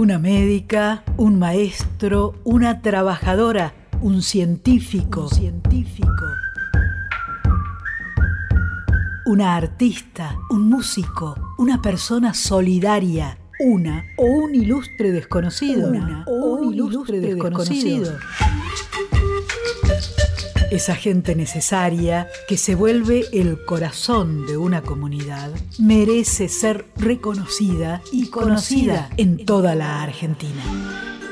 Una 0.00 0.18
médica, 0.18 1.04
un 1.18 1.38
maestro, 1.38 2.32
una 2.44 2.80
trabajadora, 2.80 3.74
un 4.00 4.22
científico, 4.22 5.28
científico. 5.28 6.24
Una 9.26 9.56
artista, 9.56 10.38
un 10.48 10.70
músico, 10.70 11.36
una 11.58 11.82
persona 11.82 12.32
solidaria, 12.32 13.36
una 13.62 14.02
o 14.16 14.24
un 14.24 14.54
ilustre 14.54 15.12
desconocido, 15.12 15.90
una 15.90 16.24
o 16.26 16.54
un 16.54 16.72
ilustre 16.72 17.20
desconocido. 17.20 18.16
Esa 20.70 20.94
gente 20.94 21.34
necesaria 21.34 22.28
que 22.46 22.56
se 22.56 22.76
vuelve 22.76 23.24
el 23.32 23.64
corazón 23.64 24.46
de 24.46 24.56
una 24.56 24.82
comunidad 24.82 25.50
merece 25.80 26.48
ser 26.48 26.86
reconocida 26.94 28.02
y 28.12 28.28
conocida 28.28 29.10
en 29.16 29.44
toda 29.44 29.74
la 29.74 30.00
Argentina. 30.00 30.62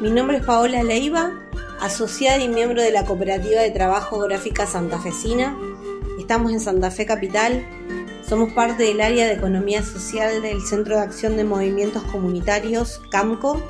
Mi 0.00 0.12
nombre 0.12 0.36
es 0.36 0.44
Paola 0.44 0.84
Leiva, 0.84 1.32
asociada 1.80 2.44
y 2.44 2.48
miembro 2.48 2.80
de 2.80 2.92
la 2.92 3.04
Cooperativa 3.04 3.60
de 3.60 3.72
Trabajo 3.72 4.20
Gráfica 4.20 4.68
Santafesina. 4.68 5.58
Estamos 6.20 6.52
en 6.52 6.60
Santa 6.60 6.92
Fe 6.92 7.04
Capital. 7.04 7.66
Somos 8.24 8.52
parte 8.52 8.84
del 8.84 9.00
área 9.00 9.26
de 9.26 9.32
Economía 9.32 9.82
Social 9.82 10.42
del 10.42 10.62
Centro 10.62 10.94
de 10.94 11.02
Acción 11.02 11.36
de 11.36 11.42
Movimientos 11.42 12.04
Comunitarios, 12.04 13.00
CAMCO, 13.10 13.60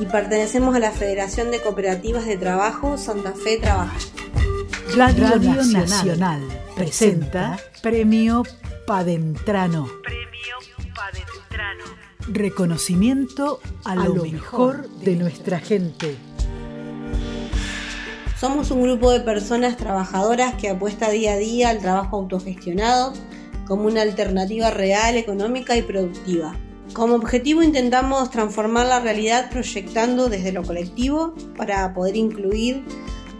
y 0.00 0.06
pertenecemos 0.06 0.74
a 0.74 0.80
la 0.80 0.90
Federación 0.90 1.52
de 1.52 1.60
Cooperativas 1.60 2.26
de 2.26 2.36
Trabajo 2.36 2.98
Santa 2.98 3.34
Fe 3.34 3.58
Trabajo. 3.58 3.96
Radio, 4.88 5.62
Nacional, 5.64 6.42
presenta 6.74 7.58
Premio 7.82 8.42
Padentrano. 8.86 9.88
Premio 10.02 10.56
Padentrano. 10.94 11.84
Reconocimiento 12.28 13.60
a, 13.84 13.94
lo, 13.94 14.24
mejor 14.24 14.88
de 15.00 15.16
nuestra 15.16 15.60
gente. 15.60 16.16
Somos 18.38 18.70
un 18.70 18.82
grupo 18.82 19.12
de 19.12 19.20
personas 19.20 19.76
trabajadoras 19.76 20.54
que 20.54 20.70
apuesta 20.70 21.10
día 21.10 21.34
a 21.34 21.36
día 21.36 21.70
al 21.70 21.78
trabajo 21.78 22.16
autogestionado 22.16 23.12
como 23.66 23.84
una 23.86 24.02
alternativa 24.02 24.70
real, 24.70 25.16
económica 25.16 25.76
y 25.76 25.82
productiva. 25.82 26.56
Como 26.92 27.14
objetivo 27.14 27.62
intentamos 27.62 28.30
transformar 28.30 28.86
la 28.86 28.98
realidad 28.98 29.50
proyectando 29.50 30.28
desde 30.28 30.50
lo 30.50 30.64
colectivo 30.64 31.34
para 31.56 31.94
poder 31.94 32.16
incluir 32.16 32.82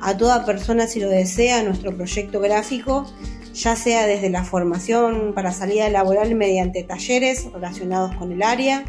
a 0.01 0.17
toda 0.17 0.45
persona 0.45 0.87
si 0.87 1.01
lo 1.01 1.09
desea 1.09 1.63
nuestro 1.63 1.95
proyecto 1.97 2.41
gráfico, 2.41 3.07
ya 3.55 3.77
sea 3.77 4.07
desde 4.07 4.31
la 4.31 4.45
formación 4.45 5.33
para 5.35 5.53
salida 5.53 5.89
laboral 5.91 6.35
mediante 6.35 6.83
talleres 6.83 7.51
relacionados 7.53 8.15
con 8.17 8.33
el 8.33 8.43
área, 8.43 8.85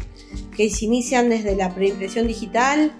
que 0.56 0.70
se 0.70 0.84
inician 0.84 1.28
desde 1.28 1.56
la 1.56 1.74
preimpresión 1.74 2.26
digital, 2.26 2.92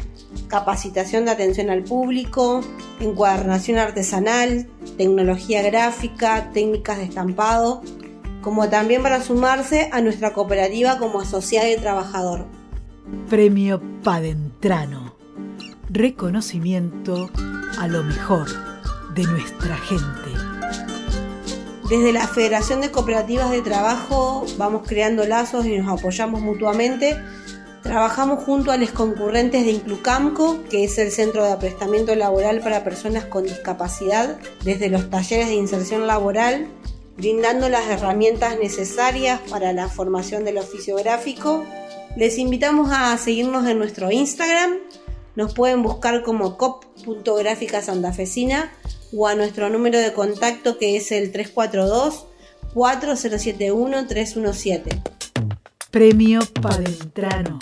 capacitación 0.49 1.25
de 1.25 1.31
atención 1.31 1.71
al 1.71 1.85
público, 1.85 2.63
encuadernación 3.01 3.79
artesanal, 3.79 4.69
tecnología 4.97 5.63
gráfica, 5.63 6.51
técnicas 6.53 6.99
de 6.99 7.05
estampado, 7.05 7.83
como 8.43 8.69
también 8.69 9.03
para 9.03 9.23
sumarse 9.23 9.89
a 9.93 10.01
nuestra 10.01 10.33
cooperativa 10.33 10.99
como 10.99 11.21
asociado 11.21 11.71
y 11.71 11.77
trabajador. 11.77 12.47
Premio 13.29 13.81
Padentrano. 14.03 15.12
Reconocimiento 15.95 17.29
a 17.79 17.87
lo 17.87 18.03
mejor 18.03 18.49
de 19.13 19.25
nuestra 19.25 19.77
gente. 19.77 20.31
Desde 21.91 22.15
la 22.15 22.27
Federación 22.27 22.81
de 22.81 22.91
Cooperativas 22.91 23.51
de 23.51 23.61
Trabajo 23.61 24.47
vamos 24.57 24.89
creando 24.89 25.27
lazos 25.27 25.67
y 25.67 25.77
nos 25.77 26.01
apoyamos 26.01 26.41
mutuamente. 26.41 27.19
Trabajamos 27.83 28.43
junto 28.43 28.73
a 28.73 28.79
los 28.79 28.91
concurrentes 28.93 29.67
de 29.67 29.73
Inclucamco, 29.73 30.65
que 30.71 30.85
es 30.85 30.97
el 30.97 31.11
centro 31.11 31.45
de 31.45 31.53
aprestamiento 31.53 32.15
laboral 32.15 32.61
para 32.61 32.85
personas 32.85 33.27
con 33.27 33.45
discapacidad, 33.45 34.39
desde 34.65 34.89
los 34.89 35.11
talleres 35.11 35.49
de 35.49 35.57
inserción 35.57 36.07
laboral, 36.07 36.69
brindando 37.19 37.69
las 37.69 37.87
herramientas 37.89 38.59
necesarias 38.59 39.41
para 39.51 39.75
la 39.75 39.89
formación 39.91 40.47
del 40.47 40.57
oficio 40.57 40.97
gráfico. 40.97 41.67
Les 42.17 42.39
invitamos 42.39 42.91
a 42.91 43.15
seguirnos 43.19 43.67
en 43.67 43.77
nuestro 43.77 44.11
Instagram, 44.11 44.79
nos 45.35 45.55
pueden 45.55 45.83
buscar 45.83 46.23
como 46.23 46.57
cop.gráfica 46.57 47.83
santafesina 47.83 48.73
o 49.15 49.27
a 49.27 49.35
nuestro 49.35 49.71
número 49.71 49.99
de 49.99 50.13
contacto 50.13 50.79
que 50.79 50.97
es 50.97 51.13
el 51.13 51.33
342 51.33 52.27
4071 52.75 54.07
317. 54.07 55.03
Premio 55.91 56.41
Padentrano. 56.61 57.59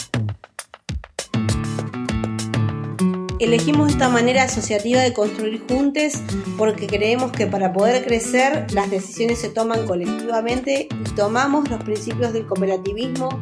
Elegimos 3.40 3.90
esta 3.90 4.10
manera 4.10 4.42
asociativa 4.42 5.00
de 5.00 5.14
construir 5.14 5.62
juntos 5.66 6.12
porque 6.58 6.86
creemos 6.86 7.32
que 7.32 7.46
para 7.46 7.72
poder 7.72 8.04
crecer 8.04 8.66
las 8.74 8.90
decisiones 8.90 9.40
se 9.40 9.48
toman 9.48 9.86
colectivamente 9.86 10.88
y 10.90 11.10
tomamos 11.14 11.68
los 11.70 11.82
principios 11.82 12.34
del 12.34 12.46
cooperativismo 12.46 13.40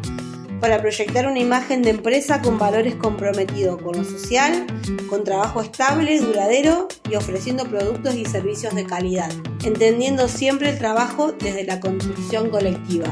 para 0.61 0.81
proyectar 0.81 1.27
una 1.27 1.39
imagen 1.39 1.83
de 1.83 1.91
empresa 1.91 2.43
con 2.43 2.59
valores 2.59 2.95
comprometidos 2.95 3.81
con 3.81 3.97
lo 3.97 4.05
social, 4.05 4.67
con 5.09 5.25
trabajo 5.25 5.61
estable, 5.61 6.21
duradero 6.21 6.89
y 7.11 7.17
ofreciendo 7.17 7.65
productos 7.65 8.15
y 8.15 8.25
servicios 8.25 8.75
de 8.75 8.85
calidad, 8.85 9.31
entendiendo 9.65 10.29
siempre 10.29 10.71
el 10.71 10.79
trabajo 10.79 11.33
desde 11.33 11.65
la 11.65 11.81
construcción 11.81 12.51
colectiva. 12.51 13.07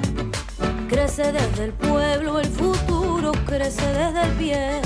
Crece 0.88 1.32
desde 1.32 1.64
el 1.64 1.72
pueblo, 1.72 2.40
el 2.40 2.48
futuro 2.48 3.32
crece 3.46 3.86
desde 3.86 4.22
el 4.22 4.32
pie, 4.32 4.80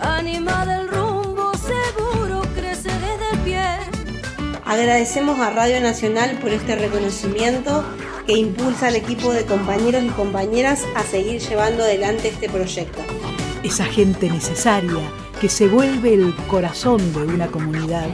anima 0.00 0.66
del 0.66 0.88
rumbo 0.88 1.52
seguro 1.54 2.42
crece 2.54 2.88
desde 2.88 3.30
el 3.32 3.38
pie. 3.40 3.64
Agradecemos 4.64 5.38
a 5.40 5.50
Radio 5.50 5.80
Nacional 5.80 6.38
por 6.40 6.50
este 6.50 6.76
reconocimiento 6.76 7.84
que 8.26 8.32
impulsa 8.32 8.88
al 8.88 8.96
equipo 8.96 9.32
de 9.32 9.44
compañeros 9.44 10.02
y 10.02 10.08
compañeras 10.08 10.84
a 10.96 11.02
seguir 11.02 11.40
llevando 11.40 11.84
adelante 11.84 12.28
este 12.28 12.48
proyecto. 12.48 13.00
Esa 13.62 13.84
gente 13.84 14.28
necesaria 14.28 15.00
que 15.40 15.48
se 15.48 15.68
vuelve 15.68 16.14
el 16.14 16.34
corazón 16.48 17.12
de 17.12 17.24
una 17.24 17.46
comunidad 17.48 18.08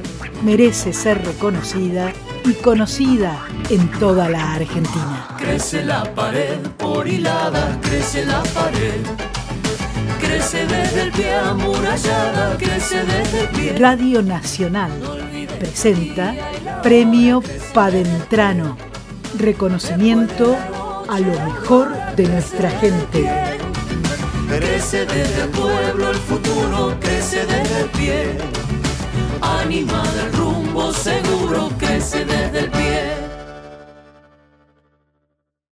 merece 0.44 0.92
ser 0.92 1.24
reconocida 1.24 2.12
y 2.44 2.52
conocida 2.54 3.46
en 3.70 3.90
toda 3.92 4.28
la 4.28 4.54
Argentina. 4.54 5.28
Crece 5.38 5.84
la 5.84 6.02
pared 6.14 6.58
por 6.76 7.06
hilada, 7.06 7.78
crece 7.80 8.26
la 8.26 8.42
pared. 8.42 9.00
Crece 10.20 10.66
desde 10.66 11.02
el 11.02 11.12
pie 11.12 11.34
amurallada, 11.34 12.56
crece 12.56 13.04
desde 13.04 13.40
el 13.40 13.48
pie. 13.48 13.76
Radio 13.78 14.22
Nacional 14.22 14.90
presenta 15.58 16.34
Premio 16.82 17.42
Padentrano 17.72 18.91
reconocimiento 19.38 20.56
a 21.08 21.20
lo 21.20 21.32
mejor 21.40 21.92
de 22.16 22.28
nuestra 22.28 22.70
gente. 22.70 23.58
Crece 24.48 25.06
desde 25.06 25.42
el 25.44 25.48
pueblo 25.50 26.10
el 26.10 26.16
futuro, 26.16 26.94
crece 27.00 27.46
desde 27.46 27.80
el 27.80 27.90
pie. 27.90 28.38
Anima 29.40 30.02
del 30.12 30.32
rumbo 30.32 30.92
seguro, 30.92 31.70
crece 31.78 32.24
desde. 32.24 32.41